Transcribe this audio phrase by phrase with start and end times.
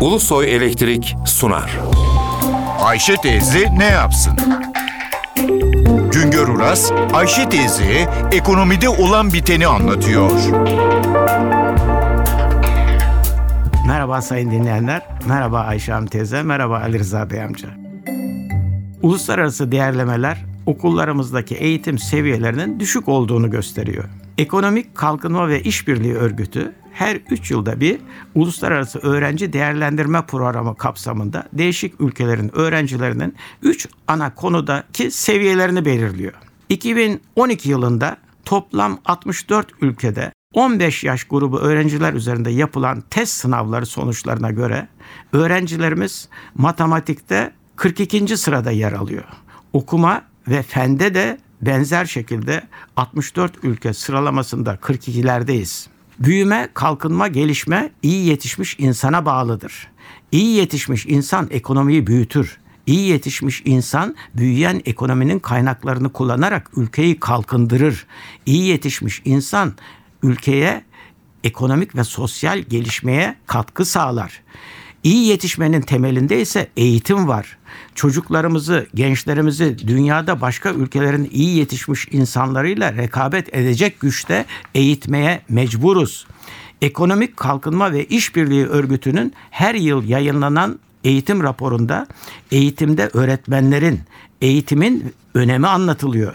[0.00, 1.78] Ulusoy Elektrik sunar.
[2.80, 4.32] Ayşe teyze ne yapsın?
[6.12, 10.30] Güngör Uras, Ayşe teyze ekonomide olan biteni anlatıyor.
[13.86, 17.68] Merhaba sayın dinleyenler, merhaba Ayşe Hanım teyze, merhaba Ali Rıza Bey amca.
[19.02, 24.04] Uluslararası değerlemeler okullarımızdaki eğitim seviyelerinin düşük olduğunu gösteriyor.
[24.38, 28.00] Ekonomik Kalkınma ve İşbirliği Örgütü her 3 yılda bir
[28.34, 36.32] Uluslararası Öğrenci Değerlendirme Programı kapsamında değişik ülkelerin öğrencilerinin 3 ana konudaki seviyelerini belirliyor.
[36.68, 44.88] 2012 yılında toplam 64 ülkede 15 yaş grubu öğrenciler üzerinde yapılan test sınavları sonuçlarına göre
[45.32, 48.36] öğrencilerimiz matematikte 42.
[48.36, 49.24] sırada yer alıyor.
[49.72, 52.62] Okuma ve fende de benzer şekilde
[52.96, 55.86] 64 ülke sıralamasında 42'lerdeyiz.
[56.20, 59.88] Büyüme, kalkınma, gelişme iyi yetişmiş insana bağlıdır.
[60.32, 62.58] İyi yetişmiş insan ekonomiyi büyütür.
[62.86, 68.06] İyi yetişmiş insan büyüyen ekonominin kaynaklarını kullanarak ülkeyi kalkındırır.
[68.46, 69.72] İyi yetişmiş insan
[70.22, 70.84] ülkeye
[71.44, 74.42] ekonomik ve sosyal gelişmeye katkı sağlar.
[75.04, 77.56] İyi yetişmenin temelinde ise eğitim var.
[77.94, 86.26] Çocuklarımızı, gençlerimizi dünyada başka ülkelerin iyi yetişmiş insanlarıyla rekabet edecek güçte eğitmeye mecburuz.
[86.82, 92.06] Ekonomik Kalkınma ve İşbirliği Örgütü'nün her yıl yayınlanan eğitim raporunda
[92.50, 94.00] eğitimde öğretmenlerin,
[94.40, 96.34] eğitimin önemi anlatılıyor.